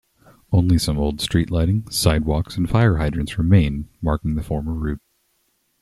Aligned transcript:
Only 0.51 0.79
some 0.79 0.97
old 0.97 1.21
street 1.21 1.51
lighting, 1.51 1.87
sidewalks 1.91 2.57
and 2.57 2.67
fire 2.67 2.97
hydrants 2.97 3.37
remain, 3.37 3.87
marking 4.01 4.33
the 4.33 4.41
former 4.41 4.73
route. 4.73 4.99